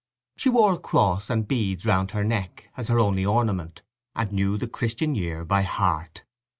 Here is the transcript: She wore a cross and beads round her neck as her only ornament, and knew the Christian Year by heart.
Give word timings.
She 0.35 0.49
wore 0.49 0.73
a 0.73 0.79
cross 0.79 1.29
and 1.29 1.47
beads 1.47 1.85
round 1.85 2.09
her 2.09 2.23
neck 2.23 2.69
as 2.75 2.87
her 2.87 2.97
only 2.97 3.23
ornament, 3.23 3.83
and 4.15 4.31
knew 4.33 4.57
the 4.57 4.67
Christian 4.67 5.13
Year 5.13 5.45
by 5.45 5.61
heart. 5.61 6.23